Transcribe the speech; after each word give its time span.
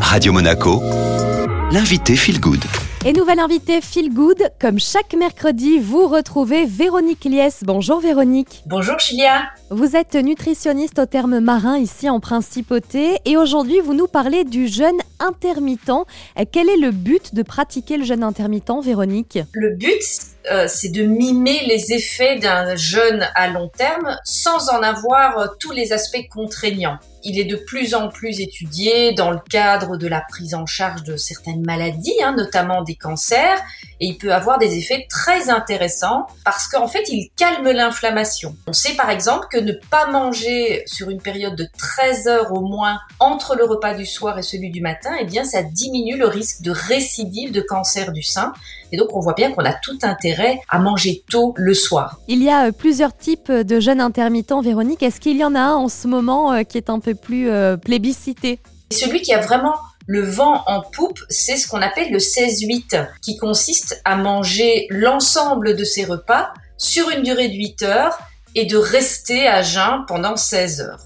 Radio 0.00 0.32
Monaco, 0.32 0.82
l'invité 1.72 2.16
Feel 2.16 2.38
Good. 2.38 2.62
Et 3.06 3.12
nouvelle 3.12 3.40
invitée 3.40 3.80
Feel 3.80 4.12
Good, 4.12 4.52
comme 4.60 4.78
chaque 4.78 5.14
mercredi, 5.14 5.78
vous 5.78 6.06
retrouvez 6.06 6.66
Véronique 6.66 7.24
Liès. 7.24 7.62
Bonjour 7.64 8.00
Véronique. 8.00 8.62
Bonjour 8.66 8.98
Julia. 8.98 9.44
Vous 9.70 9.96
êtes 9.96 10.14
nutritionniste 10.14 10.98
au 10.98 11.06
terme 11.06 11.40
marin 11.40 11.78
ici 11.78 12.10
en 12.10 12.20
Principauté 12.20 13.18
et 13.24 13.36
aujourd'hui 13.36 13.80
vous 13.80 13.94
nous 13.94 14.06
parlez 14.06 14.44
du 14.44 14.68
jeûne 14.68 14.98
intermittent. 15.18 15.90
Quel 16.52 16.68
est 16.68 16.76
le 16.76 16.90
but 16.90 17.34
de 17.34 17.42
pratiquer 17.42 17.96
le 17.96 18.04
jeûne 18.04 18.22
intermittent, 18.22 18.82
Véronique? 18.82 19.38
Le 19.54 19.74
but, 19.76 20.02
euh, 20.50 20.66
c'est 20.68 20.88
de 20.88 21.04
mimer 21.04 21.60
les 21.66 21.92
effets 21.92 22.38
d'un 22.38 22.74
jeûne 22.74 23.28
à 23.34 23.48
long 23.48 23.68
terme 23.68 24.16
sans 24.24 24.70
en 24.70 24.82
avoir 24.82 25.38
euh, 25.38 25.46
tous 25.60 25.70
les 25.70 25.92
aspects 25.92 26.28
contraignants. 26.30 26.98
Il 27.24 27.38
est 27.38 27.44
de 27.44 27.54
plus 27.54 27.94
en 27.94 28.08
plus 28.08 28.40
étudié 28.40 29.12
dans 29.12 29.30
le 29.30 29.38
cadre 29.48 29.96
de 29.96 30.08
la 30.08 30.20
prise 30.28 30.54
en 30.54 30.66
charge 30.66 31.04
de 31.04 31.16
certaines 31.16 31.64
maladies, 31.64 32.20
hein, 32.20 32.34
notamment 32.36 32.82
des 32.82 32.96
cancers, 32.96 33.62
et 34.00 34.06
il 34.06 34.18
peut 34.18 34.34
avoir 34.34 34.58
des 34.58 34.76
effets 34.76 35.06
très 35.08 35.48
intéressants 35.48 36.26
parce 36.44 36.66
qu'en 36.66 36.88
fait, 36.88 37.04
il 37.08 37.30
calme 37.36 37.70
l'inflammation. 37.70 38.56
On 38.66 38.72
sait 38.72 38.94
par 38.94 39.10
exemple 39.10 39.46
que 39.52 39.58
ne 39.58 39.72
pas 39.90 40.06
manger 40.10 40.82
sur 40.86 41.10
une 41.10 41.22
période 41.22 41.54
de 41.54 41.68
13 41.78 42.26
heures 42.26 42.52
au 42.52 42.62
moins 42.62 42.98
entre 43.20 43.54
le 43.54 43.64
repas 43.64 43.94
du 43.94 44.06
soir 44.06 44.36
et 44.40 44.42
celui 44.42 44.70
du 44.70 44.80
matin, 44.80 45.10
eh 45.20 45.24
bien, 45.24 45.44
ça 45.44 45.62
diminue 45.62 46.16
le 46.16 46.26
risque 46.26 46.62
de 46.62 46.72
récidive 46.72 47.52
de 47.52 47.60
cancer 47.60 48.10
du 48.10 48.22
sein. 48.22 48.52
Et 48.90 48.96
donc, 48.96 49.14
on 49.14 49.20
voit 49.20 49.34
bien 49.34 49.52
qu'on 49.52 49.64
a 49.64 49.72
tout 49.72 49.98
intérêt 50.02 50.31
à 50.68 50.78
manger 50.78 51.24
tôt 51.30 51.54
le 51.56 51.74
soir. 51.74 52.18
Il 52.28 52.42
y 52.42 52.50
a 52.50 52.66
euh, 52.66 52.72
plusieurs 52.72 53.16
types 53.16 53.50
de 53.50 53.80
jeûnes 53.80 54.00
intermittents, 54.00 54.60
Véronique. 54.60 55.02
Est-ce 55.02 55.20
qu'il 55.20 55.36
y 55.36 55.44
en 55.44 55.54
a 55.54 55.60
un 55.60 55.74
en 55.74 55.88
ce 55.88 56.08
moment 56.08 56.52
euh, 56.52 56.62
qui 56.62 56.78
est 56.78 56.90
un 56.90 57.00
peu 57.00 57.14
plus 57.14 57.50
euh, 57.50 57.76
plébiscité? 57.76 58.58
Celui 58.92 59.22
qui 59.22 59.32
a 59.32 59.40
vraiment 59.40 59.74
le 60.06 60.22
vent 60.22 60.62
en 60.66 60.82
poupe, 60.82 61.20
c'est 61.28 61.56
ce 61.56 61.68
qu'on 61.68 61.80
appelle 61.80 62.10
le 62.12 62.18
16-8, 62.18 63.08
qui 63.22 63.36
consiste 63.36 64.00
à 64.04 64.16
manger 64.16 64.86
l'ensemble 64.90 65.76
de 65.76 65.84
ses 65.84 66.04
repas 66.04 66.52
sur 66.76 67.08
une 67.10 67.22
durée 67.22 67.48
de 67.48 67.54
8 67.54 67.82
heures 67.82 68.18
et 68.54 68.66
de 68.66 68.76
rester 68.76 69.46
à 69.46 69.62
jeun 69.62 70.04
pendant 70.06 70.36
16 70.36 70.80
heures. 70.80 71.00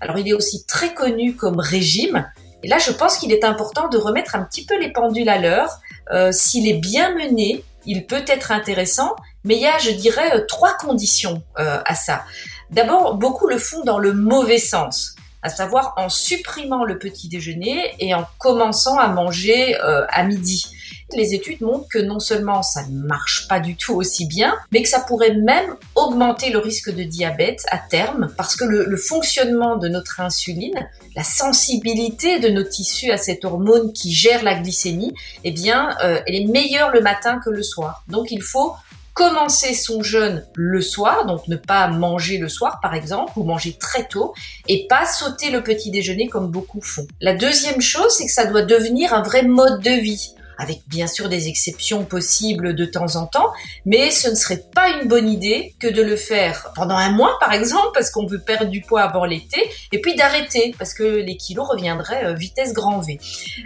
Alors 0.00 0.18
il 0.18 0.28
est 0.28 0.34
aussi 0.34 0.64
très 0.66 0.94
connu 0.94 1.34
comme 1.34 1.58
régime. 1.58 2.26
Et 2.62 2.68
là, 2.68 2.78
je 2.78 2.90
pense 2.90 3.18
qu'il 3.18 3.32
est 3.32 3.44
important 3.44 3.88
de 3.88 3.98
remettre 3.98 4.34
un 4.34 4.42
petit 4.42 4.64
peu 4.64 4.78
les 4.78 4.92
pendules 4.92 5.28
à 5.28 5.38
l'heure. 5.38 5.70
Euh, 6.12 6.32
s'il 6.32 6.68
est 6.68 6.78
bien 6.78 7.14
mené, 7.14 7.64
il 7.86 8.06
peut 8.06 8.24
être 8.26 8.52
intéressant, 8.52 9.16
mais 9.44 9.56
il 9.56 9.62
y 9.62 9.66
a, 9.66 9.78
je 9.78 9.90
dirais, 9.90 10.36
euh, 10.36 10.44
trois 10.46 10.76
conditions 10.76 11.42
euh, 11.58 11.80
à 11.84 11.94
ça. 11.94 12.24
D'abord, 12.70 13.14
beaucoup 13.14 13.46
le 13.46 13.58
font 13.58 13.82
dans 13.84 13.98
le 13.98 14.12
mauvais 14.12 14.58
sens 14.58 15.15
à 15.46 15.48
savoir 15.48 15.94
en 15.96 16.08
supprimant 16.08 16.84
le 16.84 16.98
petit 16.98 17.28
déjeuner 17.28 17.94
et 18.00 18.14
en 18.14 18.26
commençant 18.38 18.98
à 18.98 19.06
manger 19.06 19.76
euh, 19.80 20.04
à 20.08 20.24
midi. 20.24 20.66
Les 21.14 21.34
études 21.34 21.60
montrent 21.60 21.86
que 21.88 22.00
non 22.00 22.18
seulement 22.18 22.64
ça 22.64 22.84
ne 22.88 22.98
marche 22.98 23.46
pas 23.46 23.60
du 23.60 23.76
tout 23.76 23.94
aussi 23.94 24.26
bien, 24.26 24.56
mais 24.72 24.82
que 24.82 24.88
ça 24.88 24.98
pourrait 24.98 25.36
même 25.36 25.76
augmenter 25.94 26.50
le 26.50 26.58
risque 26.58 26.92
de 26.92 27.04
diabète 27.04 27.64
à 27.70 27.78
terme, 27.78 28.32
parce 28.36 28.56
que 28.56 28.64
le, 28.64 28.96
fonctionnement 28.96 29.76
de 29.76 29.86
notre 29.86 30.18
insuline, 30.18 30.88
la 31.14 31.22
sensibilité 31.22 32.40
de 32.40 32.48
nos 32.48 32.64
tissus 32.64 33.12
à 33.12 33.18
cette 33.18 33.44
hormone 33.44 33.92
qui 33.92 34.12
gère 34.12 34.42
la 34.42 34.56
glycémie, 34.56 35.14
eh 35.44 35.52
bien, 35.52 35.96
euh, 36.02 36.20
elle 36.26 36.34
est 36.34 36.46
meilleure 36.46 36.90
le 36.90 37.02
matin 37.02 37.38
que 37.38 37.50
le 37.50 37.62
soir. 37.62 38.02
Donc 38.08 38.32
il 38.32 38.42
faut 38.42 38.72
commencer 39.16 39.72
son 39.72 40.02
jeûne 40.02 40.46
le 40.54 40.82
soir, 40.82 41.24
donc 41.24 41.48
ne 41.48 41.56
pas 41.56 41.88
manger 41.88 42.36
le 42.36 42.50
soir 42.50 42.80
par 42.82 42.94
exemple, 42.94 43.32
ou 43.36 43.44
manger 43.44 43.76
très 43.80 44.06
tôt, 44.06 44.34
et 44.68 44.86
pas 44.88 45.06
sauter 45.06 45.50
le 45.50 45.62
petit 45.62 45.90
déjeuner 45.90 46.28
comme 46.28 46.50
beaucoup 46.50 46.82
font. 46.82 47.06
La 47.22 47.34
deuxième 47.34 47.80
chose, 47.80 48.10
c'est 48.10 48.26
que 48.26 48.32
ça 48.32 48.44
doit 48.44 48.62
devenir 48.62 49.14
un 49.14 49.22
vrai 49.22 49.42
mode 49.42 49.80
de 49.80 49.90
vie 49.90 50.34
avec 50.58 50.82
bien 50.88 51.06
sûr 51.06 51.28
des 51.28 51.48
exceptions 51.48 52.04
possibles 52.04 52.74
de 52.74 52.84
temps 52.84 53.16
en 53.16 53.26
temps, 53.26 53.52
mais 53.84 54.10
ce 54.10 54.28
ne 54.28 54.34
serait 54.34 54.62
pas 54.74 54.90
une 54.90 55.08
bonne 55.08 55.28
idée 55.28 55.74
que 55.80 55.88
de 55.88 56.02
le 56.02 56.16
faire 56.16 56.72
pendant 56.74 56.96
un 56.96 57.10
mois 57.10 57.36
par 57.40 57.52
exemple, 57.52 57.88
parce 57.94 58.10
qu'on 58.10 58.26
veut 58.26 58.40
perdre 58.40 58.70
du 58.70 58.80
poids 58.80 59.02
avant 59.02 59.24
l'été, 59.24 59.60
et 59.92 60.00
puis 60.00 60.14
d'arrêter, 60.14 60.74
parce 60.78 60.94
que 60.94 61.04
les 61.04 61.36
kilos 61.36 61.68
reviendraient 61.68 62.24
euh, 62.24 62.34
vitesse 62.34 62.72
grand 62.72 63.00
V. 63.00 63.18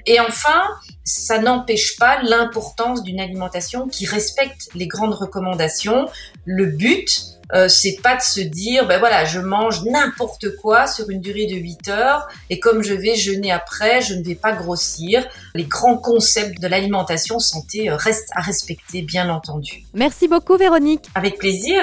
Et 0.07 0.21
enfin, 0.21 0.63
ça 1.05 1.39
n'empêche 1.39 1.97
pas 1.99 2.23
l'importance 2.23 3.03
d'une 3.03 3.21
alimentation 3.21 3.89
qui 3.89 4.07
respecte 4.07 4.69
les 4.75 4.87
grandes 4.87 5.15
recommandations. 5.15 6.09
Le 6.45 6.67
but, 6.67 7.40
euh, 7.55 7.69
c'est 7.69 7.97
pas 8.03 8.17
de 8.17 8.23
se 8.23 8.41
dire, 8.41 8.87
ben 8.87 8.99
voilà, 8.99 9.25
je 9.25 9.41
mange 9.41 9.85
n'importe 9.85 10.57
quoi 10.57 10.87
sur 10.87 11.11
une 11.11 11.21
durée 11.21 11.47
de 11.47 11.57
8 11.57 11.89
heures 11.89 12.29
et 12.49 12.61
comme 12.61 12.83
je 12.83 12.95
vais 12.95 13.15
jeûner 13.15 13.51
après, 13.53 14.01
je 14.01 14.15
ne 14.15 14.23
vais 14.23 14.35
pas 14.35 14.53
grossir. 14.53 15.27
Les 15.55 15.65
grands 15.65 15.99
concepts 15.99 16.61
de 16.61 16.69
l'alimentation 16.69 17.39
santé 17.39 17.91
euh, 17.91 17.97
restent 17.97 18.31
à 18.37 18.41
respecter, 18.41 19.03
bien 19.03 19.29
entendu. 19.29 19.85
Merci 19.95 20.29
beaucoup, 20.29 20.57
Véronique. 20.57 21.07
Avec 21.15 21.39
plaisir. 21.39 21.83